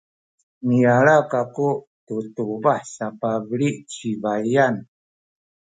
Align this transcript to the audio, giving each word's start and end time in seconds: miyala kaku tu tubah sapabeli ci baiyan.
miyala 0.65 1.15
kaku 1.31 1.69
tu 2.05 2.15
tubah 2.35 2.79
sapabeli 2.95 3.69
ci 3.93 4.09
baiyan. 4.21 4.75